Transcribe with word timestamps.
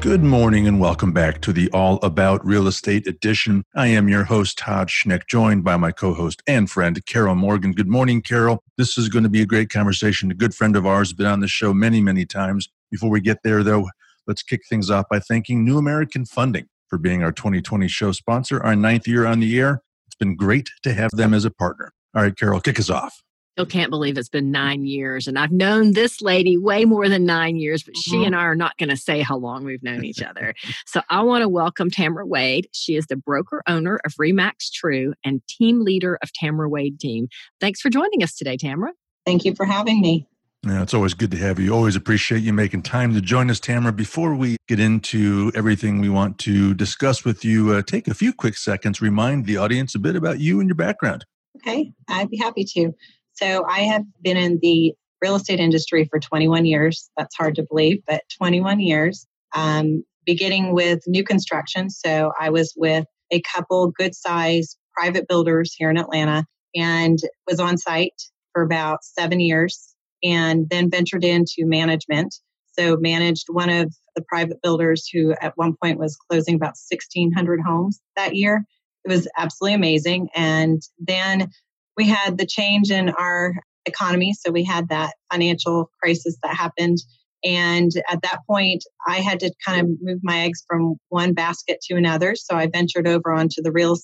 Good 0.00 0.22
morning 0.22 0.68
and 0.68 0.78
welcome 0.78 1.12
back 1.12 1.40
to 1.40 1.52
the 1.52 1.68
All 1.72 1.96
About 2.04 2.46
Real 2.46 2.68
Estate 2.68 3.08
edition. 3.08 3.64
I 3.74 3.88
am 3.88 4.08
your 4.08 4.22
host, 4.22 4.56
Todd 4.56 4.88
Schnick, 4.88 5.26
joined 5.26 5.64
by 5.64 5.76
my 5.76 5.90
co 5.90 6.14
host 6.14 6.40
and 6.46 6.70
friend, 6.70 7.04
Carol 7.04 7.34
Morgan. 7.34 7.72
Good 7.72 7.88
morning, 7.88 8.22
Carol. 8.22 8.62
This 8.76 8.96
is 8.96 9.08
going 9.08 9.24
to 9.24 9.28
be 9.28 9.42
a 9.42 9.46
great 9.46 9.70
conversation. 9.70 10.30
A 10.30 10.34
good 10.34 10.54
friend 10.54 10.76
of 10.76 10.86
ours 10.86 11.08
has 11.08 11.14
been 11.14 11.26
on 11.26 11.40
the 11.40 11.48
show 11.48 11.74
many, 11.74 12.00
many 12.00 12.24
times. 12.24 12.68
Before 12.92 13.10
we 13.10 13.20
get 13.20 13.38
there, 13.42 13.64
though, 13.64 13.88
let's 14.28 14.44
kick 14.44 14.62
things 14.68 14.88
off 14.88 15.06
by 15.10 15.18
thanking 15.18 15.64
New 15.64 15.78
American 15.78 16.24
Funding 16.24 16.68
for 16.86 16.96
being 16.96 17.24
our 17.24 17.32
2020 17.32 17.88
show 17.88 18.12
sponsor, 18.12 18.62
our 18.62 18.76
ninth 18.76 19.08
year 19.08 19.26
on 19.26 19.40
the 19.40 19.58
air. 19.58 19.82
It's 20.06 20.16
been 20.16 20.36
great 20.36 20.70
to 20.84 20.94
have 20.94 21.10
them 21.10 21.34
as 21.34 21.44
a 21.44 21.50
partner. 21.50 21.92
All 22.14 22.22
right, 22.22 22.36
Carol, 22.36 22.60
kick 22.60 22.78
us 22.78 22.88
off 22.88 23.24
still 23.58 23.66
can't 23.66 23.90
believe 23.90 24.16
it's 24.16 24.28
been 24.28 24.52
nine 24.52 24.86
years. 24.86 25.26
And 25.26 25.36
I've 25.36 25.50
known 25.50 25.92
this 25.92 26.22
lady 26.22 26.56
way 26.56 26.84
more 26.84 27.08
than 27.08 27.26
nine 27.26 27.56
years, 27.56 27.82
but 27.82 27.96
she 27.96 28.18
and 28.18 28.26
mm-hmm. 28.26 28.34
I 28.36 28.44
are 28.44 28.54
not 28.54 28.76
going 28.76 28.90
to 28.90 28.96
say 28.96 29.20
how 29.20 29.36
long 29.36 29.64
we've 29.64 29.82
known 29.82 30.04
each 30.04 30.22
other. 30.22 30.54
so 30.86 31.02
I 31.10 31.22
want 31.22 31.42
to 31.42 31.48
welcome 31.48 31.90
Tamara 31.90 32.24
Wade. 32.24 32.68
She 32.72 32.94
is 32.94 33.06
the 33.06 33.16
broker 33.16 33.64
owner 33.66 33.98
of 34.04 34.12
Remax 34.14 34.70
True 34.72 35.12
and 35.24 35.42
team 35.48 35.84
leader 35.84 36.20
of 36.22 36.32
Tamara 36.32 36.68
Wade 36.68 37.00
Team. 37.00 37.26
Thanks 37.60 37.80
for 37.80 37.90
joining 37.90 38.22
us 38.22 38.36
today, 38.36 38.56
Tamara. 38.56 38.92
Thank 39.26 39.44
you 39.44 39.56
for 39.56 39.66
having 39.66 40.00
me. 40.00 40.28
Yeah, 40.64 40.80
it's 40.82 40.94
always 40.94 41.14
good 41.14 41.32
to 41.32 41.38
have 41.38 41.58
you. 41.58 41.74
Always 41.74 41.96
appreciate 41.96 42.44
you 42.44 42.52
making 42.52 42.82
time 42.82 43.12
to 43.14 43.20
join 43.20 43.50
us, 43.50 43.58
Tamara. 43.58 43.92
Before 43.92 44.36
we 44.36 44.56
get 44.68 44.78
into 44.78 45.50
everything 45.56 46.00
we 46.00 46.08
want 46.08 46.38
to 46.40 46.74
discuss 46.74 47.24
with 47.24 47.44
you, 47.44 47.72
uh, 47.72 47.82
take 47.82 48.06
a 48.06 48.14
few 48.14 48.32
quick 48.32 48.56
seconds, 48.56 49.02
remind 49.02 49.46
the 49.46 49.56
audience 49.56 49.96
a 49.96 49.98
bit 49.98 50.14
about 50.14 50.38
you 50.38 50.60
and 50.60 50.68
your 50.68 50.76
background. 50.76 51.24
Okay, 51.56 51.92
I'd 52.08 52.30
be 52.30 52.36
happy 52.36 52.64
to. 52.64 52.92
So 53.40 53.64
I 53.68 53.80
have 53.80 54.02
been 54.22 54.36
in 54.36 54.58
the 54.62 54.94
real 55.22 55.36
estate 55.36 55.60
industry 55.60 56.08
for 56.10 56.18
21 56.18 56.64
years. 56.64 57.10
That's 57.16 57.36
hard 57.36 57.54
to 57.56 57.66
believe, 57.68 58.02
but 58.06 58.22
21 58.36 58.80
years. 58.80 59.26
Um, 59.54 60.04
beginning 60.26 60.74
with 60.74 61.00
new 61.06 61.24
construction. 61.24 61.88
So 61.88 62.32
I 62.38 62.50
was 62.50 62.74
with 62.76 63.06
a 63.30 63.40
couple 63.42 63.90
good 63.92 64.14
sized 64.14 64.76
private 64.92 65.28
builders 65.28 65.74
here 65.74 65.88
in 65.88 65.96
Atlanta 65.96 66.44
and 66.74 67.18
was 67.46 67.60
on 67.60 67.78
site 67.78 68.20
for 68.52 68.62
about 68.62 69.04
seven 69.04 69.40
years 69.40 69.94
and 70.22 70.68
then 70.68 70.90
ventured 70.90 71.24
into 71.24 71.64
management. 71.64 72.34
So 72.78 72.96
managed 72.96 73.46
one 73.50 73.70
of 73.70 73.94
the 74.16 74.22
private 74.28 74.60
builders 74.62 75.08
who 75.12 75.34
at 75.40 75.56
one 75.56 75.74
point 75.82 75.98
was 75.98 76.18
closing 76.28 76.56
about 76.56 76.76
1,600 76.90 77.60
homes 77.64 78.00
that 78.16 78.34
year. 78.34 78.64
It 79.04 79.08
was 79.08 79.28
absolutely 79.38 79.74
amazing. 79.74 80.28
And 80.34 80.82
then 80.98 81.50
we 81.98 82.08
had 82.08 82.38
the 82.38 82.46
change 82.46 82.90
in 82.90 83.10
our 83.10 83.52
economy. 83.84 84.32
So 84.32 84.52
we 84.52 84.64
had 84.64 84.88
that 84.88 85.14
financial 85.30 85.90
crisis 86.00 86.38
that 86.42 86.54
happened. 86.54 86.98
And 87.44 87.90
at 88.10 88.22
that 88.22 88.40
point, 88.48 88.84
I 89.06 89.16
had 89.16 89.40
to 89.40 89.52
kind 89.66 89.80
of 89.80 89.88
move 90.00 90.20
my 90.22 90.42
eggs 90.42 90.64
from 90.66 90.96
one 91.08 91.34
basket 91.34 91.80
to 91.82 91.96
another. 91.96 92.36
So 92.36 92.56
I 92.56 92.68
ventured 92.68 93.08
over 93.08 93.32
onto 93.32 93.62
the 93.62 93.72
real 93.72 93.96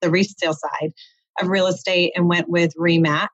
the 0.00 0.10
resale 0.10 0.54
side 0.54 0.92
of 1.40 1.48
real 1.48 1.66
estate 1.66 2.12
and 2.16 2.28
went 2.28 2.48
with 2.48 2.72
Remax 2.78 3.28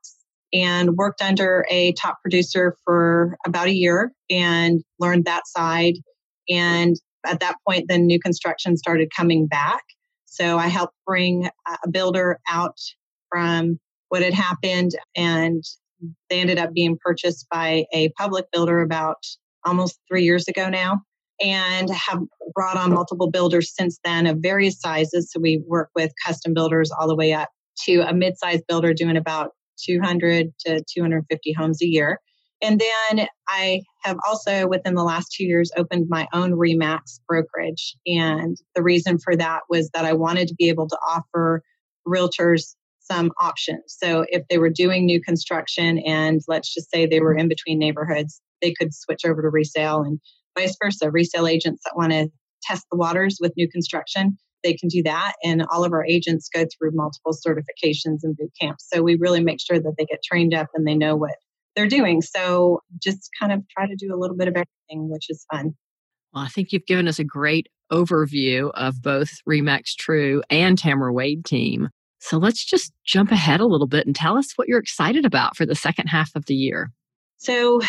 and 0.53 0.97
worked 0.97 1.23
under 1.23 1.65
a 1.71 1.93
top 1.93 2.17
producer 2.23 2.77
for 2.85 3.37
about 3.47 3.69
a 3.69 3.75
year 3.75 4.13
and 4.31 4.83
learned 4.99 5.27
that 5.27 5.47
side. 5.47 5.95
And 6.49 6.97
at 7.25 7.41
that 7.41 7.57
point, 7.69 7.87
then 7.89 8.07
new 8.07 8.19
construction 8.19 8.77
started 8.77 9.13
coming 9.17 9.47
back. 9.47 9.83
So 10.25 10.59
I 10.59 10.69
helped 10.69 10.95
bring 11.07 11.49
a 11.85 11.89
builder 11.89 12.39
out 12.49 12.77
from 13.31 13.79
what 14.17 14.23
had 14.23 14.33
happened 14.33 14.93
and 15.15 15.63
they 16.31 16.41
ended 16.41 16.57
up 16.57 16.73
being 16.73 16.97
purchased 17.05 17.47
by 17.51 17.85
a 17.93 18.09
public 18.17 18.47
builder 18.51 18.81
about 18.81 19.19
almost 19.67 20.01
three 20.09 20.23
years 20.25 20.49
ago 20.49 20.71
now 20.71 21.03
and 21.39 21.91
have 21.91 22.21
brought 22.55 22.79
on 22.79 22.95
multiple 22.95 23.31
builders 23.31 23.75
since 23.75 23.99
then 24.05 24.27
of 24.27 24.39
various 24.39 24.81
sizes 24.81 25.31
so 25.31 25.39
we 25.39 25.63
work 25.67 25.91
with 25.95 26.11
custom 26.25 26.55
builders 26.55 26.91
all 26.99 27.07
the 27.07 27.15
way 27.15 27.35
up 27.35 27.51
to 27.85 28.01
a 28.09 28.15
mid-sized 28.15 28.63
builder 28.67 28.95
doing 28.95 29.19
about 29.19 29.51
200 29.85 30.47
to 30.61 30.83
250 30.91 31.53
homes 31.53 31.83
a 31.83 31.87
year 31.87 32.19
and 32.63 32.81
then 32.81 33.29
I 33.51 33.83
have 34.03 34.17
also, 34.27 34.67
within 34.67 34.95
the 34.95 35.05
last 35.05 35.31
two 35.31 35.45
years, 35.45 35.71
opened 35.77 36.07
my 36.09 36.27
own 36.33 36.53
Remax 36.53 37.21
brokerage. 37.29 37.95
And 38.07 38.57
the 38.75 38.83
reason 38.83 39.19
for 39.19 39.37
that 39.37 39.61
was 39.69 39.91
that 39.93 40.07
I 40.07 40.15
wanted 40.15 40.49
to 40.49 40.55
be 40.55 40.71
able 40.71 40.89
to 40.89 40.99
offer 41.07 41.61
realtors 42.09 42.76
some 43.11 43.31
options. 43.41 43.97
So 43.99 44.25
if 44.29 44.43
they 44.49 44.59
were 44.59 44.71
doing 44.71 45.07
new 45.07 45.21
construction 45.21 45.99
and 45.99 46.41
let's 46.49 46.73
just 46.73 46.91
say 46.91 47.07
they 47.07 47.21
were 47.21 47.35
in 47.37 47.49
between 47.49 47.79
neighborhoods, 47.79 48.41
they 48.63 48.73
could 48.73 48.95
switch 48.95 49.25
over 49.25 49.43
to 49.43 49.49
resale 49.49 50.03
and 50.03 50.21
vice 50.59 50.77
versa. 50.83 51.11
Resale 51.11 51.47
agents 51.47 51.83
that 51.85 51.97
want 51.97 52.13
to 52.13 52.29
test 52.63 52.85
the 52.91 52.99
waters 52.99 53.39
with 53.41 53.53
new 53.57 53.69
construction, 53.69 54.37
they 54.65 54.75
can 54.75 54.89
do 54.89 55.03
that. 55.05 55.35
And 55.45 55.65
all 55.71 55.85
of 55.85 55.93
our 55.93 56.05
agents 56.05 56.49
go 56.53 56.65
through 56.65 56.91
multiple 56.95 57.33
certifications 57.33 58.19
and 58.23 58.37
boot 58.37 58.51
camps. 58.61 58.87
So 58.93 59.03
we 59.03 59.17
really 59.17 59.43
make 59.43 59.61
sure 59.61 59.79
that 59.79 59.95
they 59.97 60.05
get 60.05 60.23
trained 60.25 60.55
up 60.55 60.69
and 60.75 60.87
they 60.87 60.95
know 60.95 61.17
what 61.17 61.37
they're 61.77 61.87
doing. 61.87 62.23
So 62.23 62.81
just 63.03 63.31
kind 63.39 63.53
of 63.53 63.63
try 63.71 63.87
to 63.87 63.97
do 63.97 64.15
a 64.15 64.17
little 64.17 64.37
bit 64.37 64.49
of 64.49 64.55
everything, 64.55 65.11
which 65.11 65.27
is 65.29 65.45
fun. 65.53 65.75
Well, 66.33 66.45
I 66.45 66.49
think 66.49 66.73
you've 66.73 66.87
given 66.87 67.07
us 67.07 67.19
a 67.19 67.25
great 67.25 67.69
overview 67.93 68.71
of 68.75 69.01
both 69.01 69.31
Remax 69.49 69.95
True 69.97 70.43
and 70.51 70.77
Tamara 70.77 71.13
Wade 71.13 71.45
team. 71.45 71.91
So 72.27 72.39
let's 72.39 72.65
just 72.65 72.93
jump 73.05 73.31
ahead 73.31 73.61
a 73.61 73.67
little 73.67 73.87
bit 73.87 74.05
and 74.05 74.15
tell 74.15 74.37
us 74.37 74.55
what 74.57 74.67
you're 74.67 74.81
excited 74.81 75.25
about 75.25 75.57
for 75.57 75.65
the 75.65 75.77
second 75.77 76.09
half 76.09 76.35
of 76.35 76.47
the 76.47 76.57
year. 76.57 76.91
So, 77.37 77.81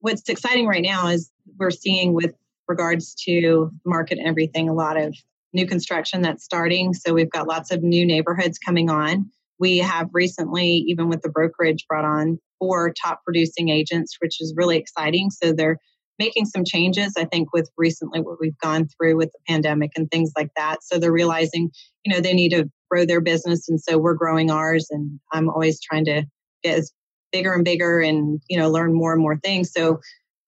what's 0.00 0.28
exciting 0.28 0.66
right 0.66 0.82
now 0.82 1.06
is 1.06 1.30
we're 1.60 1.70
seeing 1.70 2.12
with 2.12 2.34
regards 2.66 3.14
to 3.26 3.70
market 3.86 4.18
and 4.18 4.26
everything 4.26 4.68
a 4.68 4.74
lot 4.74 5.00
of 5.00 5.14
new 5.52 5.64
construction 5.64 6.22
that's 6.22 6.42
starting. 6.42 6.92
So, 6.92 7.14
we've 7.14 7.30
got 7.30 7.46
lots 7.46 7.70
of 7.70 7.84
new 7.84 8.04
neighborhoods 8.04 8.58
coming 8.58 8.90
on. 8.90 9.30
We 9.60 9.78
have 9.78 10.08
recently, 10.12 10.66
even 10.88 11.08
with 11.08 11.22
the 11.22 11.28
brokerage, 11.28 11.86
brought 11.88 12.04
on 12.04 12.40
four 12.58 12.92
top 13.00 13.20
producing 13.22 13.68
agents, 13.68 14.16
which 14.18 14.40
is 14.40 14.54
really 14.56 14.76
exciting. 14.76 15.30
So, 15.30 15.52
they're 15.52 15.78
making 16.18 16.46
some 16.46 16.64
changes 16.64 17.14
i 17.18 17.24
think 17.24 17.52
with 17.52 17.68
recently 17.76 18.20
what 18.20 18.38
we've 18.40 18.56
gone 18.58 18.86
through 18.86 19.16
with 19.16 19.32
the 19.32 19.38
pandemic 19.48 19.90
and 19.96 20.08
things 20.12 20.30
like 20.36 20.48
that 20.56 20.76
so 20.80 20.96
they're 20.96 21.10
realizing 21.10 21.68
you 22.04 22.14
know 22.14 22.20
they 22.20 22.32
need 22.32 22.50
to 22.50 22.70
grow 22.94 23.04
their 23.04 23.20
business 23.20 23.68
and 23.68 23.80
so 23.80 23.98
we're 23.98 24.14
growing 24.14 24.50
ours 24.50 24.86
and 24.90 25.18
i'm 25.32 25.48
always 25.48 25.80
trying 25.80 26.04
to 26.04 26.24
get 26.62 26.78
as 26.78 26.92
bigger 27.34 27.52
and 27.52 27.64
bigger 27.64 28.00
and 28.00 28.40
you 28.48 28.56
know 28.56 28.70
learn 28.70 28.94
more 28.94 29.12
and 29.12 29.20
more 29.20 29.36
things. 29.36 29.72
So 29.72 30.00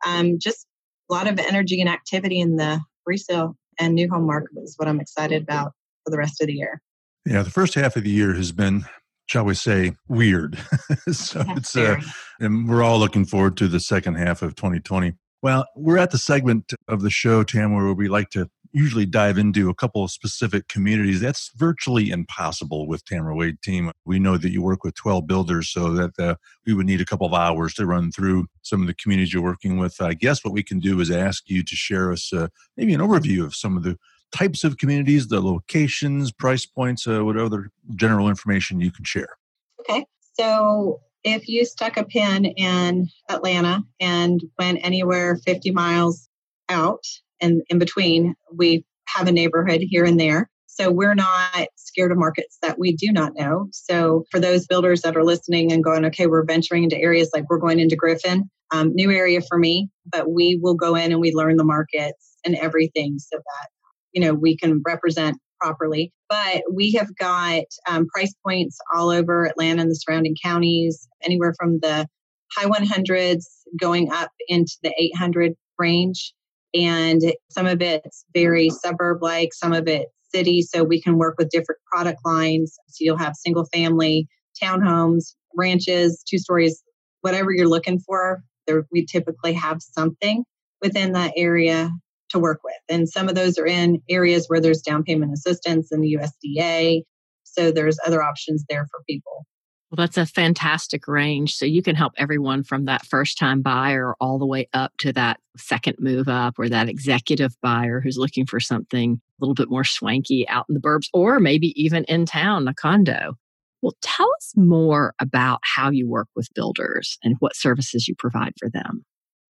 um, 0.07 0.39
just 0.39 0.67
a 1.11 1.15
lot 1.15 1.27
of 1.27 1.39
energy 1.39 1.81
and 1.81 1.91
activity 1.91 2.41
in 2.41 2.57
the 2.57 2.81
resale 3.05 3.57
and 3.79 3.95
new 3.95 4.09
home 4.09 4.27
market 4.27 4.51
is 4.62 4.75
what 4.77 4.89
i'm 4.89 5.01
excited 5.01 5.43
about 5.43 5.73
for 6.05 6.11
the 6.11 6.19
rest 6.19 6.41
of 6.41 6.47
the 6.47 6.55
year. 6.55 6.81
Yeah 7.27 7.43
the 7.43 7.51
first 7.51 7.75
half 7.75 7.97
of 7.97 8.05
the 8.05 8.11
year 8.11 8.34
has 8.34 8.53
been 8.53 8.84
shall 9.27 9.45
we 9.45 9.55
say 9.55 9.97
weird. 10.09 10.59
So 11.13 11.45
it's 11.49 11.77
uh, 11.77 12.01
and 12.41 12.69
we're 12.69 12.83
all 12.83 12.99
looking 12.99 13.25
forward 13.25 13.57
to 13.59 13.69
the 13.69 13.81
second 13.81 14.15
half 14.15 14.43
of 14.43 14.55
2020 14.55 15.15
well, 15.43 15.67
we're 15.77 15.99
at 15.99 16.11
the 16.11 16.19
segment 16.19 16.73
of 16.89 17.03
the 17.03 17.11
show, 17.11 17.45
Tam, 17.45 17.75
where 17.75 17.93
we 17.93 18.09
like 18.09 18.31
to 18.31 18.49
usually 18.76 19.06
dive 19.06 19.38
into 19.38 19.70
a 19.70 19.75
couple 19.75 20.04
of 20.04 20.10
specific 20.10 20.69
communities. 20.69 21.19
That's 21.19 21.50
virtually 21.56 22.10
impossible 22.10 22.87
with 22.87 23.06
Tamara 23.06 23.34
Wade 23.34 23.62
team. 23.62 23.91
We 24.04 24.19
know 24.19 24.37
that 24.37 24.50
you 24.50 24.60
work 24.60 24.84
with 24.84 24.94
12 24.94 25.26
builders, 25.26 25.71
so 25.71 25.95
that 25.95 26.18
uh, 26.18 26.34
we 26.66 26.74
would 26.74 26.84
need 26.84 27.01
a 27.01 27.06
couple 27.06 27.27
of 27.27 27.33
hours 27.33 27.72
to 27.74 27.86
run 27.86 28.12
through 28.12 28.48
some 28.60 28.83
of 28.83 28.86
the 28.86 28.92
communities 28.92 29.33
you're 29.33 29.42
working 29.42 29.78
with. 29.78 30.03
I 30.03 30.12
guess 30.12 30.45
what 30.45 30.53
we 30.53 30.62
can 30.62 30.78
do 30.78 31.01
is 31.01 31.10
ask 31.10 31.48
you 31.48 31.62
to 31.65 31.74
share 31.74 32.12
us 32.12 32.30
uh, 32.34 32.48
maybe 32.77 32.92
an 32.92 33.01
overview 33.01 33.45
of 33.45 33.54
some 33.54 33.78
of 33.78 33.83
the 33.83 33.97
types 34.30 34.62
of 34.62 34.77
communities, 34.77 35.28
the 35.28 35.41
locations, 35.41 36.30
price 36.30 36.66
points, 36.66 37.06
uh, 37.06 37.24
what 37.24 37.39
other 37.39 37.71
general 37.95 38.28
information 38.28 38.78
you 38.78 38.91
can 38.91 39.06
share. 39.06 39.39
Okay. 39.80 40.04
So 40.39 41.01
if 41.24 41.48
you 41.48 41.65
stuck 41.65 41.97
a 41.97 42.04
pin 42.04 42.45
in 42.45 43.09
Atlanta 43.30 43.84
and 44.01 44.42
went 44.59 44.80
anywhere 44.83 45.36
50 45.36 45.71
miles 45.71 46.28
out 46.68 47.06
and 47.41 47.62
in 47.68 47.78
between, 47.78 48.34
we 48.53 48.84
have 49.09 49.28
a 49.28 49.33
neighborhood 49.33 49.80
here 49.83 50.04
and 50.04 50.18
there. 50.18 50.50
So 50.66 50.91
we're 50.91 51.15
not 51.15 51.68
scared 51.77 52.12
of 52.12 52.18
markets 52.18 52.59
that 52.60 52.78
we 52.78 52.94
do 52.94 53.10
not 53.10 53.33
know. 53.34 53.68
So 53.72 54.24
for 54.30 54.38
those 54.38 54.66
builders 54.66 55.03
that 55.03 55.16
are 55.16 55.24
listening 55.24 55.72
and 55.72 55.83
going, 55.83 56.04
okay, 56.04 56.27
we're 56.27 56.44
venturing 56.44 56.84
into 56.84 57.00
areas 57.00 57.30
like 57.33 57.48
we're 57.48 57.59
going 57.59 57.80
into 57.80 57.97
Griffin, 57.97 58.50
um, 58.72 58.92
new 58.94 59.10
area 59.10 59.41
for 59.41 59.56
me, 59.59 59.88
but 60.04 60.30
we 60.30 60.59
will 60.60 60.74
go 60.74 60.94
in 60.94 61.12
and 61.12 61.21
we 61.21 61.33
learn 61.33 61.56
the 61.56 61.65
markets 61.65 62.36
and 62.44 62.56
everything 62.56 63.18
so 63.18 63.36
that 63.36 63.68
you 64.12 64.21
know 64.21 64.34
we 64.34 64.56
can 64.56 64.82
represent 64.84 65.39
properly. 65.60 66.12
But 66.28 66.62
we 66.71 66.92
have 66.92 67.15
got 67.16 67.65
um, 67.89 68.06
price 68.09 68.34
points 68.44 68.78
all 68.94 69.10
over 69.10 69.47
Atlanta 69.47 69.82
and 69.82 69.91
the 69.91 69.94
surrounding 69.94 70.36
counties, 70.42 71.09
anywhere 71.24 71.54
from 71.59 71.78
the 71.80 72.06
high 72.54 72.68
100s 72.68 73.44
going 73.80 74.10
up 74.12 74.30
into 74.48 74.77
the 74.82 74.92
800 74.98 75.54
range. 75.78 76.32
And 76.77 77.23
some 77.51 77.67
of 77.67 77.81
it's 77.81 78.25
very 78.34 78.71
suburb 78.71 79.23
like, 79.23 79.55
some 79.55 79.73
of 79.73 79.89
it 79.89 80.09
city. 80.34 80.63
So 80.63 80.84
we 80.84 81.01
can 81.01 81.17
work 81.17 81.37
with 81.39 81.51
different 81.51 81.81
product 81.91 82.21
lines. 82.25 82.77
So 82.89 82.99
you'll 83.01 83.19
have 83.19 83.34
single 83.37 83.65
family, 83.67 84.28
townhomes, 84.63 85.34
ranches, 85.55 86.23
two 86.28 86.39
stories, 86.39 86.83
whatever 87.23 87.53
you're 87.53 87.69
looking 87.69 87.99
for. 88.01 88.43
There, 88.67 88.87
we 88.91 89.07
typically 89.07 89.53
have 89.55 89.78
something 89.81 90.45
within 90.83 91.13
that 91.13 91.33
area 91.37 91.91
to 92.31 92.39
work 92.39 92.61
with. 92.65 92.75
And 92.89 93.09
some 93.09 93.28
of 93.28 93.34
those 93.34 93.59
are 93.59 93.67
in 93.67 94.03
areas 94.09 94.47
where 94.49 94.61
there's 94.61 94.83
down 94.83 95.05
payment 95.05 95.33
assistance 95.33 95.93
and 95.93 96.03
the 96.03 96.19
USDA. 96.19 97.03
So 97.45 97.71
there's 97.71 97.99
other 98.05 98.23
options 98.23 98.65
there 98.69 98.87
for 98.91 99.01
people. 99.09 99.47
Well, 99.91 100.04
that's 100.04 100.16
a 100.16 100.27
fantastic 100.27 101.06
range. 101.06 101.54
So 101.54 101.65
you 101.65 101.80
can 101.80 101.94
help 101.94 102.12
everyone 102.16 102.65
from 102.65 102.86
that 102.86 103.06
first 103.06 103.38
time 103.38 103.62
buyer 103.62 104.15
all 104.21 104.38
the 104.38 104.47
way 104.47 104.68
up 104.72 104.92
to 104.98 105.12
that 105.12 105.38
second 105.56 105.97
move 106.00 106.27
up 106.28 106.59
or 106.59 106.68
that 106.68 106.88
executive 106.88 107.54
buyer 107.62 108.00
who's 108.00 108.18
looking 108.18 108.47
for 108.47 108.59
something 108.59 109.12
a 109.12 109.44
little 109.44 109.54
bit 109.54 109.71
more 109.71 109.84
swanky 109.84 110.48
out 110.48 110.66
in 110.68 110.74
the 110.74 110.80
burbs 110.80 111.06
or 111.12 111.38
maybe 111.38 111.68
even 111.80 112.04
in 112.04 112.27
town, 112.27 112.66
a 112.66 112.74
condo. 112.74 113.34
Well, 113.80 113.94
tell 114.03 114.28
us 114.38 114.53
more 114.56 115.15
about 115.21 115.60
how 115.62 115.91
you 115.91 116.09
work 116.09 116.28
with 116.34 116.53
builders 116.54 117.18
and 117.22 117.36
what 117.39 117.54
services 117.54 118.09
you 118.09 118.16
provide 118.18 118.54
for 118.59 118.68
them. 118.68 119.04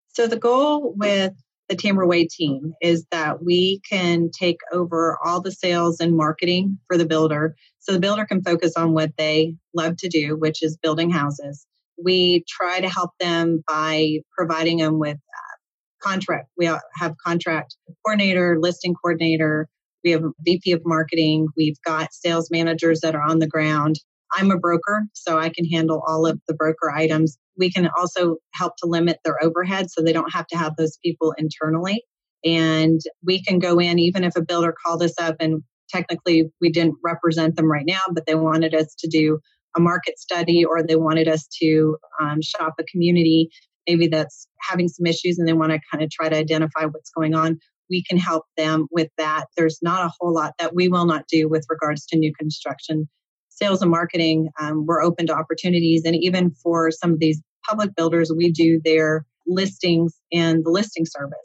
So, 0.09 0.27
the 0.27 0.37
goal 0.37 0.93
with 0.95 1.33
the 1.69 1.75
Tamara 1.75 2.07
Wade 2.07 2.29
team 2.29 2.73
is 2.81 3.05
that 3.11 3.43
we 3.43 3.81
can 3.89 4.29
take 4.31 4.59
over 4.71 5.17
all 5.23 5.41
the 5.41 5.51
sales 5.51 5.99
and 5.99 6.15
marketing 6.15 6.77
for 6.87 6.97
the 6.97 7.05
builder 7.05 7.55
so 7.79 7.91
the 7.93 7.99
builder 7.99 8.25
can 8.25 8.41
focus 8.41 8.73
on 8.77 8.93
what 8.93 9.11
they 9.17 9.55
love 9.73 9.97
to 9.97 10.09
do, 10.09 10.35
which 10.37 10.63
is 10.63 10.77
building 10.77 11.09
houses. 11.09 11.65
We 12.01 12.43
try 12.47 12.79
to 12.79 12.89
help 12.89 13.11
them 13.19 13.63
by 13.67 14.19
providing 14.35 14.77
them 14.77 14.99
with 14.99 15.17
uh, 15.17 16.07
contract. 16.07 16.49
We 16.57 16.65
have 16.65 17.15
contract 17.25 17.75
coordinator, 18.05 18.57
listing 18.59 18.93
coordinator, 18.93 19.67
we 20.03 20.11
have 20.11 20.23
VP 20.41 20.71
of 20.73 20.81
marketing, 20.85 21.47
we've 21.57 21.81
got 21.85 22.13
sales 22.13 22.49
managers 22.51 23.01
that 23.01 23.15
are 23.15 23.21
on 23.21 23.39
the 23.39 23.47
ground. 23.47 23.99
I'm 24.35 24.51
a 24.51 24.57
broker, 24.57 25.05
so 25.13 25.37
I 25.37 25.49
can 25.49 25.65
handle 25.65 26.03
all 26.07 26.25
of 26.25 26.39
the 26.47 26.53
broker 26.53 26.91
items. 26.93 27.37
We 27.57 27.71
can 27.71 27.89
also 27.97 28.37
help 28.53 28.73
to 28.77 28.87
limit 28.87 29.19
their 29.23 29.41
overhead 29.43 29.89
so 29.89 30.01
they 30.01 30.13
don't 30.13 30.33
have 30.33 30.47
to 30.47 30.57
have 30.57 30.75
those 30.75 30.97
people 31.03 31.33
internally. 31.37 32.03
And 32.45 32.99
we 33.23 33.43
can 33.43 33.59
go 33.59 33.79
in, 33.79 33.99
even 33.99 34.23
if 34.23 34.35
a 34.35 34.43
builder 34.43 34.75
called 34.85 35.01
us 35.01 35.13
up 35.19 35.37
and 35.39 35.63
technically 35.89 36.51
we 36.61 36.69
didn't 36.69 36.95
represent 37.03 37.55
them 37.55 37.71
right 37.71 37.85
now, 37.85 38.01
but 38.11 38.25
they 38.25 38.35
wanted 38.35 38.75
us 38.75 38.93
to 38.99 39.07
do 39.07 39.39
a 39.75 39.79
market 39.79 40.19
study 40.19 40.63
or 40.65 40.83
they 40.83 40.95
wanted 40.95 41.27
us 41.27 41.47
to 41.61 41.97
um, 42.21 42.41
shop 42.41 42.73
a 42.79 42.83
community 42.83 43.49
maybe 43.87 44.07
that's 44.07 44.49
having 44.59 44.89
some 44.89 45.05
issues 45.05 45.39
and 45.39 45.47
they 45.47 45.53
want 45.53 45.71
to 45.71 45.79
kind 45.89 46.03
of 46.03 46.09
try 46.09 46.27
to 46.27 46.35
identify 46.35 46.83
what's 46.83 47.11
going 47.11 47.33
on 47.33 47.57
we 47.89 48.03
can 48.03 48.17
help 48.17 48.45
them 48.57 48.87
with 48.91 49.09
that. 49.17 49.45
There's 49.55 49.79
not 49.81 50.05
a 50.05 50.11
whole 50.19 50.33
lot 50.33 50.53
that 50.59 50.75
we 50.75 50.87
will 50.87 51.05
not 51.05 51.27
do 51.27 51.47
with 51.47 51.65
regards 51.69 52.05
to 52.07 52.17
new 52.17 52.33
construction 52.37 53.07
sales 53.57 53.81
and 53.81 53.91
marketing 53.91 54.49
um, 54.59 54.85
we're 54.85 55.01
open 55.01 55.27
to 55.27 55.33
opportunities 55.33 56.03
and 56.05 56.15
even 56.15 56.51
for 56.51 56.91
some 56.91 57.11
of 57.11 57.19
these 57.19 57.41
public 57.67 57.95
builders, 57.95 58.31
we 58.35 58.51
do 58.51 58.79
their 58.83 59.25
listings 59.45 60.19
in 60.31 60.63
the 60.63 60.69
listing 60.69 61.05
service 61.05 61.37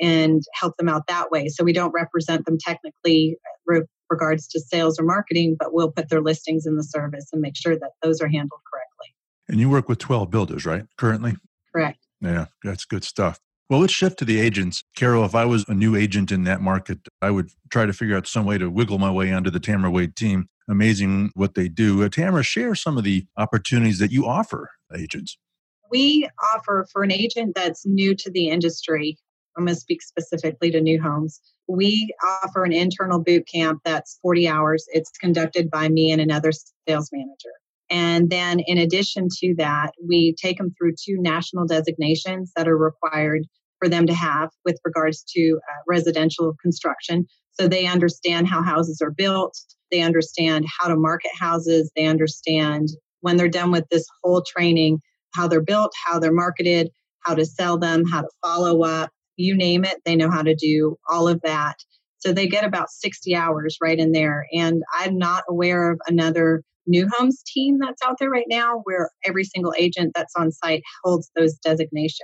and 0.00 0.42
help 0.54 0.76
them 0.76 0.88
out 0.88 1.06
that 1.08 1.30
way. 1.30 1.48
So 1.48 1.64
we 1.64 1.72
don't 1.72 1.92
represent 1.92 2.46
them 2.46 2.58
technically 2.58 3.36
with 3.66 3.86
regards 4.08 4.48
to 4.48 4.60
sales 4.60 4.98
or 4.98 5.04
marketing, 5.04 5.56
but 5.58 5.72
we'll 5.72 5.90
put 5.90 6.08
their 6.08 6.22
listings 6.22 6.66
in 6.66 6.76
the 6.76 6.82
service 6.82 7.28
and 7.32 7.42
make 7.42 7.56
sure 7.56 7.76
that 7.76 7.90
those 8.02 8.20
are 8.20 8.28
handled 8.28 8.60
correctly. 8.70 9.14
And 9.48 9.60
you 9.60 9.68
work 9.68 9.88
with 9.88 9.98
12 9.98 10.30
builders, 10.30 10.64
right? 10.64 10.84
Currently? 10.96 11.36
Correct. 11.72 11.98
Yeah, 12.20 12.46
that's 12.64 12.84
good 12.84 13.04
stuff. 13.04 13.40
Well, 13.68 13.80
let's 13.80 13.92
shift 13.92 14.18
to 14.18 14.24
the 14.24 14.40
agents. 14.40 14.82
Carol, 14.96 15.24
if 15.24 15.34
I 15.34 15.44
was 15.44 15.64
a 15.68 15.74
new 15.74 15.94
agent 15.94 16.32
in 16.32 16.42
that 16.44 16.60
market, 16.60 16.98
I 17.22 17.30
would 17.30 17.50
try 17.70 17.86
to 17.86 17.92
figure 17.92 18.16
out 18.16 18.26
some 18.26 18.44
way 18.44 18.58
to 18.58 18.68
wiggle 18.68 18.98
my 18.98 19.10
way 19.10 19.32
onto 19.32 19.50
the 19.50 19.60
Tamara 19.60 19.90
Wade 19.90 20.16
team. 20.16 20.48
Amazing 20.70 21.32
what 21.34 21.54
they 21.54 21.68
do. 21.68 22.04
Uh, 22.04 22.08
Tamara, 22.08 22.42
share 22.42 22.74
some 22.74 22.96
of 22.96 23.04
the 23.04 23.26
opportunities 23.36 23.98
that 23.98 24.12
you 24.12 24.26
offer 24.26 24.70
agents 24.96 25.36
we 25.90 26.28
offer 26.54 26.86
for 26.92 27.02
an 27.02 27.12
agent 27.12 27.52
that's 27.54 27.84
new 27.84 28.14
to 28.14 28.30
the 28.30 28.48
industry, 28.48 29.18
I'm 29.56 29.64
going 29.64 29.74
to 29.74 29.80
speak 29.80 30.02
specifically 30.02 30.70
to 30.70 30.80
new 30.80 31.02
homes. 31.02 31.40
We 31.68 32.12
offer 32.42 32.64
an 32.64 32.72
internal 32.72 33.22
boot 33.22 33.46
camp 33.52 33.80
that's 33.84 34.18
40 34.22 34.48
hours. 34.48 34.84
It's 34.92 35.10
conducted 35.20 35.70
by 35.70 35.88
me 35.88 36.12
and 36.12 36.20
another 36.20 36.52
sales 36.88 37.10
manager. 37.12 37.52
And 37.90 38.30
then, 38.30 38.60
in 38.60 38.78
addition 38.78 39.28
to 39.40 39.54
that, 39.58 39.90
we 40.06 40.34
take 40.40 40.58
them 40.58 40.72
through 40.78 40.92
two 40.92 41.16
national 41.20 41.66
designations 41.66 42.52
that 42.54 42.68
are 42.68 42.78
required 42.78 43.42
for 43.80 43.88
them 43.88 44.06
to 44.06 44.14
have 44.14 44.50
with 44.64 44.78
regards 44.84 45.24
to 45.34 45.58
uh, 45.58 45.82
residential 45.88 46.54
construction. 46.62 47.26
So 47.52 47.66
they 47.66 47.86
understand 47.86 48.46
how 48.46 48.62
houses 48.62 49.00
are 49.02 49.10
built, 49.10 49.58
they 49.90 50.00
understand 50.00 50.66
how 50.78 50.88
to 50.88 50.96
market 50.96 51.30
houses, 51.38 51.90
they 51.96 52.06
understand 52.06 52.88
when 53.20 53.36
they're 53.36 53.48
done 53.48 53.70
with 53.70 53.88
this 53.90 54.06
whole 54.22 54.42
training, 54.42 55.00
how 55.34 55.46
they're 55.46 55.62
built, 55.62 55.92
how 56.04 56.18
they're 56.18 56.32
marketed, 56.32 56.90
how 57.20 57.34
to 57.34 57.44
sell 57.44 57.78
them, 57.78 58.04
how 58.04 58.22
to 58.22 58.28
follow 58.42 58.82
up, 58.82 59.10
you 59.36 59.56
name 59.56 59.84
it, 59.84 59.98
they 60.04 60.16
know 60.16 60.30
how 60.30 60.42
to 60.42 60.54
do 60.54 60.96
all 61.08 61.28
of 61.28 61.40
that. 61.42 61.76
So 62.18 62.32
they 62.32 62.46
get 62.46 62.64
about 62.64 62.90
60 62.90 63.34
hours 63.34 63.78
right 63.80 63.98
in 63.98 64.12
there. 64.12 64.46
And 64.52 64.82
I'm 64.94 65.16
not 65.16 65.44
aware 65.48 65.90
of 65.90 66.00
another 66.06 66.62
new 66.86 67.08
homes 67.08 67.42
team 67.46 67.78
that's 67.78 68.02
out 68.04 68.16
there 68.18 68.30
right 68.30 68.46
now 68.48 68.80
where 68.84 69.10
every 69.24 69.44
single 69.44 69.74
agent 69.78 70.12
that's 70.14 70.34
on 70.36 70.52
site 70.52 70.82
holds 71.02 71.30
those 71.34 71.54
designations. 71.54 72.20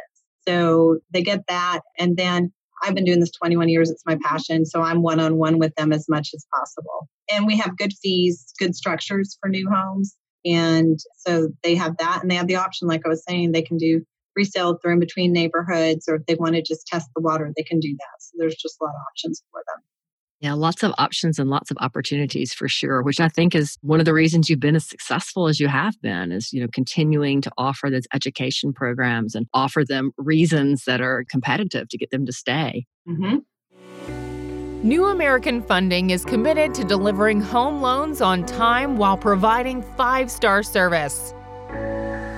So 0.47 0.99
they 1.13 1.23
get 1.23 1.47
that. 1.49 1.81
And 1.99 2.17
then 2.17 2.53
I've 2.87 2.94
been 2.94 3.05
doing 3.05 3.21
this 3.21 3.33
21 3.33 3.69
years. 3.69 3.91
It's 3.91 4.06
my 4.06 4.17
passion. 4.23 4.65
So 4.65 4.81
I'm 4.81 5.03
one 5.03 5.19
on 5.19 5.37
one 5.37 5.59
with 5.59 5.75
them 5.75 5.93
as 5.93 6.06
much 6.09 6.31
as 6.35 6.47
possible. 6.55 7.09
And 7.33 7.47
we 7.47 7.56
have 7.59 7.77
good 7.77 7.93
fees, 8.00 8.53
good 8.59 8.77
structures 8.77 9.37
for 9.41 9.49
new 9.49 9.69
homes. 9.69 10.17
And 10.44 10.99
so 11.17 11.49
they 11.65 11.75
have 11.75 11.97
that 11.99 12.21
and 12.23 12.31
they 12.31 12.37
have 12.37 12.47
the 12.47 12.56
option, 12.56 12.87
like 12.87 13.03
I 13.05 13.09
was 13.09 13.25
saying, 13.29 13.50
they 13.53 13.62
can 13.62 13.77
do 13.77 14.03
resale 14.37 14.79
through 14.81 14.93
in 14.93 15.00
between 15.00 15.33
neighborhoods, 15.33 16.06
or 16.09 16.17
if 16.17 16.27
they 16.27 16.35
want 16.35 16.55
to 16.55 16.62
just 16.62 16.87
test 16.87 17.09
the 17.17 17.23
water, 17.23 17.53
they 17.56 17.65
can 17.65 17.81
do 17.81 17.93
that. 17.99 18.21
So 18.21 18.33
there's 18.38 18.55
just 18.55 18.77
a 18.81 18.85
lot 18.85 18.91
of 18.91 19.00
options 19.11 19.43
for 19.50 19.62
them. 19.67 19.82
Yeah, 20.41 20.53
lots 20.53 20.83
of 20.83 20.93
options 20.99 21.38
and 21.38 21.49
lots 21.49 21.71
of 21.71 21.79
opportunities 21.81 22.53
for 22.53 22.69
sure, 22.69 23.03
which 23.03 23.21
I 23.21 23.29
think 23.29 23.55
is 23.55 23.79
one 23.81 24.00
of 24.00 24.05
the 24.05 24.12
reasons 24.12 24.50
you've 24.50 24.61
been 24.61 24.77
as 24.77 24.87
successful 24.87 25.49
as 25.49 25.59
you 25.59 25.69
have 25.69 25.94
been 26.03 26.31
is, 26.31 26.53
you 26.53 26.61
know, 26.61 26.69
continuing 26.73 27.41
to 27.41 27.50
offer 27.56 27.88
those 27.88 28.06
education 28.13 28.75
programs 28.75 29.34
and 29.34 29.46
offer 29.55 29.82
them 29.82 30.13
reasons 30.19 30.84
that 30.84 31.01
are 31.01 31.25
competitive 31.31 31.89
to 31.89 31.96
get 31.96 32.10
them 32.10 32.27
to 32.27 32.32
stay. 32.32 32.84
Mm-hmm. 33.08 33.39
New 34.87 35.06
American 35.06 35.63
Funding 35.63 36.10
is 36.10 36.25
committed 36.25 36.75
to 36.75 36.84
delivering 36.84 37.41
home 37.41 37.81
loans 37.81 38.20
on 38.20 38.44
time 38.44 38.99
while 38.99 39.17
providing 39.17 39.82
five 39.96 40.31
star 40.31 40.63
service. 40.63 41.32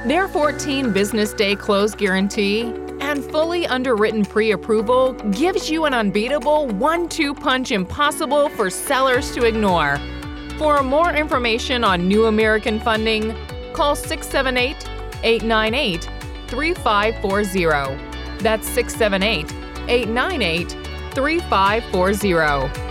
Their 0.06 0.28
14 0.28 0.92
business 0.92 1.34
day 1.34 1.56
close 1.56 1.96
guarantee 1.96 2.72
and 3.00 3.24
fully 3.24 3.66
underwritten 3.66 4.24
pre 4.24 4.52
approval 4.52 5.12
gives 5.30 5.70
you 5.70 5.84
an 5.84 5.94
unbeatable 5.94 6.68
one 6.68 7.08
two 7.08 7.34
punch 7.34 7.72
impossible 7.72 8.48
for 8.50 8.70
sellers 8.70 9.32
to 9.32 9.44
ignore. 9.44 9.98
For 10.58 10.82
more 10.82 11.12
information 11.12 11.84
on 11.84 12.08
New 12.08 12.26
American 12.26 12.80
Funding, 12.80 13.34
call 13.72 13.94
678 13.94 14.76
898 15.22 16.08
3540. 16.48 18.42
That's 18.42 18.66
678 18.68 19.52
898 19.88 20.70
3540. 21.14 22.88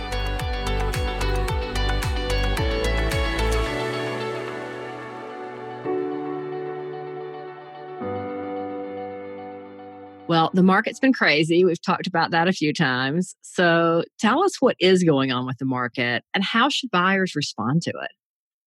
The 10.54 10.62
market's 10.62 11.00
been 11.00 11.12
crazy. 11.12 11.64
We've 11.64 11.80
talked 11.80 12.06
about 12.06 12.30
that 12.30 12.48
a 12.48 12.52
few 12.52 12.72
times. 12.72 13.34
So 13.42 14.04
tell 14.18 14.42
us 14.42 14.60
what 14.60 14.76
is 14.80 15.04
going 15.04 15.32
on 15.32 15.46
with 15.46 15.58
the 15.58 15.64
market 15.64 16.24
and 16.34 16.44
how 16.44 16.68
should 16.68 16.90
buyers 16.90 17.34
respond 17.34 17.82
to 17.82 17.90
it? 17.90 18.10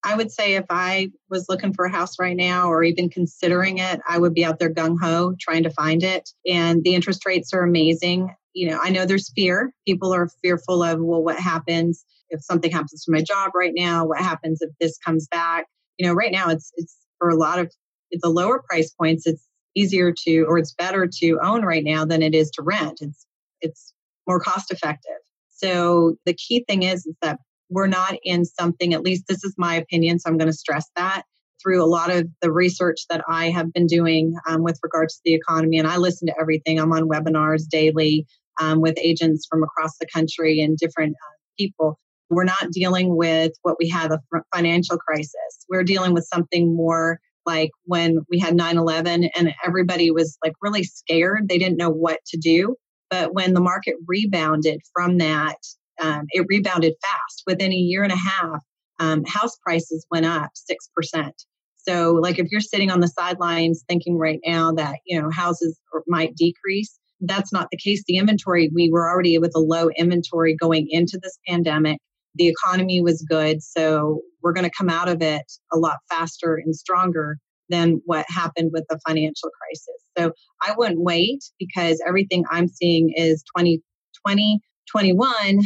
I 0.03 0.15
would 0.15 0.31
say 0.31 0.55
if 0.55 0.65
I 0.69 1.11
was 1.29 1.45
looking 1.47 1.73
for 1.73 1.85
a 1.85 1.91
house 1.91 2.17
right 2.19 2.35
now 2.35 2.71
or 2.71 2.83
even 2.83 3.09
considering 3.09 3.77
it, 3.77 3.99
I 4.07 4.17
would 4.17 4.33
be 4.33 4.43
out 4.43 4.57
there 4.57 4.73
gung 4.73 4.97
ho 4.99 5.35
trying 5.39 5.63
to 5.63 5.69
find 5.69 6.03
it. 6.03 6.29
And 6.47 6.83
the 6.83 6.95
interest 6.95 7.25
rates 7.25 7.53
are 7.53 7.63
amazing. 7.63 8.33
You 8.53 8.69
know, 8.69 8.79
I 8.81 8.89
know 8.89 9.05
there's 9.05 9.31
fear. 9.33 9.71
People 9.87 10.11
are 10.13 10.29
fearful 10.41 10.81
of, 10.81 10.99
well, 10.99 11.23
what 11.23 11.37
happens 11.37 12.03
if 12.29 12.43
something 12.43 12.71
happens 12.71 13.03
to 13.05 13.11
my 13.11 13.21
job 13.21 13.51
right 13.53 13.73
now? 13.75 14.05
What 14.05 14.19
happens 14.19 14.61
if 14.61 14.71
this 14.79 14.97
comes 14.97 15.27
back? 15.27 15.67
You 15.97 16.07
know, 16.07 16.13
right 16.13 16.31
now 16.31 16.49
it's 16.49 16.71
it's 16.77 16.95
for 17.19 17.29
a 17.29 17.35
lot 17.35 17.59
of 17.59 17.71
the 18.11 18.29
lower 18.29 18.61
price 18.67 18.91
points, 18.91 19.25
it's 19.25 19.47
easier 19.75 20.13
to 20.25 20.43
or 20.47 20.57
it's 20.57 20.73
better 20.73 21.07
to 21.19 21.39
own 21.41 21.63
right 21.63 21.83
now 21.83 22.05
than 22.05 22.21
it 22.21 22.35
is 22.35 22.49
to 22.51 22.61
rent. 22.61 22.99
It's 23.01 23.25
it's 23.61 23.93
more 24.27 24.39
cost 24.39 24.71
effective. 24.71 25.17
So 25.49 26.15
the 26.25 26.33
key 26.33 26.65
thing 26.67 26.83
is 26.83 27.05
is 27.05 27.15
that 27.21 27.39
we're 27.69 27.87
not 27.87 28.15
in 28.23 28.43
something, 28.43 28.93
at 28.93 29.01
least 29.01 29.27
this 29.27 29.43
is 29.43 29.55
my 29.57 29.75
opinion, 29.75 30.19
so 30.19 30.29
I'm 30.29 30.37
going 30.37 30.51
to 30.51 30.57
stress 30.57 30.89
that 30.95 31.23
through 31.61 31.83
a 31.83 31.85
lot 31.85 32.11
of 32.11 32.27
the 32.41 32.51
research 32.51 33.05
that 33.09 33.23
I 33.27 33.49
have 33.49 33.71
been 33.71 33.87
doing 33.87 34.35
um, 34.47 34.63
with 34.63 34.79
regards 34.83 35.15
to 35.15 35.21
the 35.23 35.33
economy. 35.33 35.77
And 35.77 35.87
I 35.87 35.97
listen 35.97 36.27
to 36.27 36.35
everything. 36.39 36.79
I'm 36.79 36.91
on 36.91 37.07
webinars 37.07 37.69
daily 37.69 38.25
um, 38.59 38.81
with 38.81 38.97
agents 38.97 39.45
from 39.49 39.63
across 39.63 39.97
the 39.99 40.07
country 40.13 40.61
and 40.61 40.77
different 40.77 41.13
uh, 41.13 41.35
people. 41.57 41.99
We're 42.29 42.45
not 42.45 42.71
dealing 42.71 43.15
with 43.15 43.51
what 43.61 43.75
we 43.79 43.89
had 43.89 44.11
a 44.11 44.21
financial 44.53 44.97
crisis. 44.97 45.65
We're 45.69 45.83
dealing 45.83 46.13
with 46.13 46.25
something 46.25 46.75
more 46.75 47.19
like 47.45 47.71
when 47.85 48.19
we 48.29 48.39
had 48.39 48.55
9 48.55 48.77
11 48.77 49.29
and 49.35 49.53
everybody 49.65 50.11
was 50.11 50.37
like 50.43 50.53
really 50.61 50.83
scared. 50.83 51.49
They 51.49 51.57
didn't 51.57 51.77
know 51.77 51.89
what 51.89 52.19
to 52.27 52.37
do. 52.37 52.75
But 53.09 53.33
when 53.33 53.53
the 53.53 53.61
market 53.61 53.95
rebounded 54.07 54.81
from 54.93 55.17
that, 55.17 55.57
um, 55.99 56.25
it 56.29 56.45
rebounded 56.47 56.93
fast. 57.01 57.43
Within 57.45 57.71
a 57.71 57.75
year 57.75 58.03
and 58.03 58.13
a 58.13 58.15
half, 58.15 58.59
um, 58.99 59.23
house 59.25 59.57
prices 59.57 60.05
went 60.09 60.25
up 60.25 60.51
6%. 60.55 61.31
So, 61.75 62.13
like 62.13 62.37
if 62.37 62.47
you're 62.51 62.61
sitting 62.61 62.91
on 62.91 62.99
the 62.99 63.07
sidelines 63.07 63.83
thinking 63.87 64.17
right 64.17 64.39
now 64.45 64.71
that, 64.73 64.97
you 65.05 65.19
know, 65.19 65.29
houses 65.31 65.79
might 66.07 66.35
decrease, 66.35 66.99
that's 67.21 67.51
not 67.51 67.67
the 67.71 67.77
case. 67.77 68.03
The 68.07 68.17
inventory, 68.17 68.69
we 68.73 68.89
were 68.91 69.09
already 69.09 69.37
with 69.37 69.51
a 69.55 69.59
low 69.59 69.89
inventory 69.97 70.55
going 70.55 70.87
into 70.89 71.19
this 71.21 71.37
pandemic. 71.47 71.99
The 72.35 72.47
economy 72.47 73.01
was 73.01 73.25
good. 73.27 73.61
So, 73.61 74.21
we're 74.41 74.53
going 74.53 74.69
to 74.69 74.75
come 74.75 74.89
out 74.89 75.09
of 75.09 75.21
it 75.21 75.43
a 75.71 75.77
lot 75.77 75.97
faster 76.09 76.55
and 76.55 76.75
stronger 76.75 77.37
than 77.69 78.01
what 78.05 78.25
happened 78.27 78.71
with 78.73 78.85
the 78.89 78.99
financial 79.07 79.49
crisis. 79.59 80.03
So, 80.17 80.33
I 80.61 80.73
wouldn't 80.77 81.01
wait 81.01 81.43
because 81.59 82.01
everything 82.07 82.43
I'm 82.49 82.67
seeing 82.67 83.13
is 83.15 83.43
2020, 83.57 84.59
21, 84.89 85.59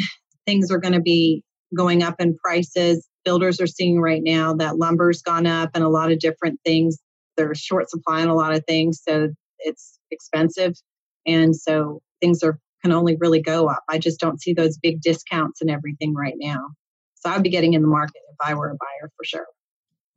things 0.46 0.72
are 0.72 0.80
going 0.80 0.94
to 0.94 1.02
be 1.02 1.44
going 1.76 2.04
up 2.04 2.16
in 2.20 2.36
prices 2.38 3.08
builders 3.26 3.60
are 3.60 3.68
seeing 3.68 4.00
right 4.00 4.22
now 4.24 4.54
that 4.54 4.78
lumber's 4.78 5.22
gone 5.22 5.48
up 5.48 5.72
and 5.74 5.84
a 5.84 5.90
lot 5.90 6.12
of 6.12 6.20
different 6.20 6.60
things. 6.64 6.98
There's 7.36 7.60
short 7.60 7.90
supply 7.90 8.22
on 8.22 8.30
a 8.30 8.36
lot 8.36 8.54
of 8.54 8.64
things, 8.66 9.02
so 9.06 9.30
it's 9.60 10.00
expensive. 10.12 10.74
And 11.28 11.54
so 11.54 12.02
things 12.22 12.44
are 12.44 12.60
can 12.86 12.92
only 12.92 13.18
really 13.20 13.42
go 13.42 13.68
up. 13.68 13.84
I 13.90 13.98
just 13.98 14.20
don't 14.20 14.40
see 14.40 14.54
those 14.54 14.78
big 14.78 15.02
discounts 15.02 15.60
and 15.60 15.72
everything 15.72 16.14
right 16.14 16.36
now. 16.38 16.68
So 17.16 17.32
I'd 17.32 17.42
be 17.42 17.50
getting 17.50 17.74
in 17.74 17.82
the 17.82 17.88
market 17.88 18.22
if 18.30 18.36
I 18.46 18.54
were 18.54 18.70
a 18.70 18.76
buyer 18.76 19.10
for 19.18 19.24
sure. 19.24 19.48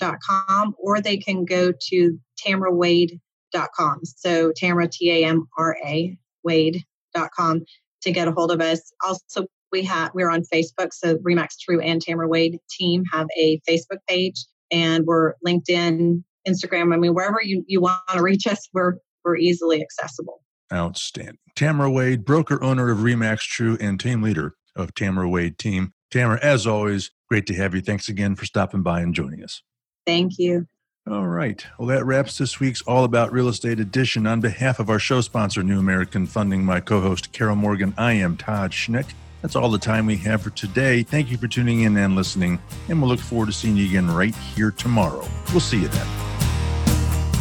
remaxtrue.com 0.00 0.74
or 0.78 1.00
they 1.00 1.16
can 1.16 1.44
go 1.44 1.72
to 1.88 2.18
tamarawade.com. 2.44 4.00
So 4.04 4.52
T-A-M-R-A, 4.56 6.18
Wade.com 6.44 7.64
to 8.02 8.10
get 8.12 8.28
a 8.28 8.32
hold 8.32 8.52
of 8.52 8.60
us. 8.60 8.92
Also, 9.04 9.46
we 9.72 9.82
have 9.82 10.12
we're 10.14 10.30
on 10.30 10.42
Facebook, 10.42 10.92
so 10.92 11.16
Remax 11.18 11.58
True 11.60 11.80
and 11.80 12.00
Tamara 12.00 12.28
Wade 12.28 12.60
team 12.70 13.02
have 13.12 13.26
a 13.36 13.60
Facebook 13.68 13.98
page, 14.08 14.46
and 14.70 15.04
we're 15.06 15.34
LinkedIn, 15.44 16.22
Instagram. 16.46 16.94
I 16.94 16.98
mean, 16.98 17.14
wherever 17.14 17.40
you, 17.42 17.64
you 17.66 17.80
want 17.80 18.00
to 18.12 18.22
reach 18.22 18.46
us, 18.46 18.68
we're 18.72 18.94
we're 19.24 19.36
easily 19.36 19.82
accessible. 19.82 20.40
Outstanding. 20.72 21.38
Tamara 21.56 21.90
Wade, 21.90 22.24
broker 22.24 22.62
owner 22.62 22.90
of 22.90 22.98
Remax 22.98 23.40
True 23.40 23.76
and 23.80 23.98
team 23.98 24.22
leader 24.22 24.54
of 24.76 24.94
Tamara 24.94 25.28
Wade 25.28 25.58
team. 25.58 25.92
Tamara, 26.12 26.38
as 26.42 26.64
always, 26.66 27.10
great 27.28 27.46
to 27.46 27.54
have 27.54 27.74
you. 27.74 27.80
Thanks 27.80 28.08
again 28.08 28.36
for 28.36 28.44
stopping 28.44 28.82
by 28.82 29.00
and 29.00 29.14
joining 29.14 29.42
us. 29.42 29.62
Thank 30.06 30.38
you. 30.38 30.66
All 31.08 31.26
right. 31.26 31.64
Well, 31.78 31.88
that 31.88 32.04
wraps 32.04 32.38
this 32.38 32.58
week's 32.58 32.82
All 32.82 33.04
About 33.04 33.32
Real 33.32 33.48
Estate 33.48 33.78
edition. 33.78 34.26
On 34.26 34.40
behalf 34.40 34.80
of 34.80 34.90
our 34.90 34.98
show 34.98 35.20
sponsor, 35.20 35.62
New 35.62 35.78
American 35.78 36.26
Funding, 36.26 36.64
my 36.64 36.80
co 36.80 37.00
host, 37.00 37.32
Carol 37.32 37.54
Morgan, 37.54 37.94
I 37.96 38.14
am 38.14 38.36
Todd 38.36 38.72
Schnick. 38.72 39.06
That's 39.42 39.54
all 39.54 39.70
the 39.70 39.78
time 39.78 40.06
we 40.06 40.16
have 40.18 40.42
for 40.42 40.50
today. 40.50 41.04
Thank 41.04 41.30
you 41.30 41.36
for 41.36 41.46
tuning 41.46 41.82
in 41.82 41.96
and 41.96 42.16
listening, 42.16 42.58
and 42.88 43.00
we'll 43.00 43.10
look 43.10 43.20
forward 43.20 43.46
to 43.46 43.52
seeing 43.52 43.76
you 43.76 43.86
again 43.86 44.10
right 44.10 44.34
here 44.34 44.72
tomorrow. 44.72 45.24
We'll 45.52 45.60
see 45.60 45.82
you 45.82 45.88
then. 45.88 46.25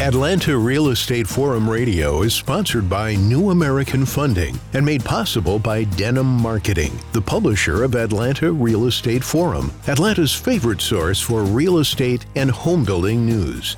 Atlanta 0.02 0.58
Real 0.58 0.90
Estate 0.90 1.26
Forum 1.26 1.70
Radio 1.70 2.22
is 2.24 2.34
sponsored 2.34 2.90
by 2.90 3.16
New 3.16 3.52
American 3.52 4.06
Funding 4.06 4.60
and 4.74 4.86
made 4.86 5.06
possible 5.06 5.58
by 5.58 5.86
Denim 5.86 6.26
Marketing, 6.26 6.92
the 7.14 7.22
publisher 7.22 7.82
of 7.82 7.96
Atlanta 7.96 8.52
Real 8.52 8.88
Estate 8.88 9.24
Forum, 9.24 9.72
Atlanta's 9.88 10.34
favorite 10.34 10.82
source 10.82 11.22
for 11.22 11.44
real 11.44 11.78
estate 11.78 12.26
and 12.36 12.52
home 12.52 12.84
building 12.84 13.26
news. 13.26 13.78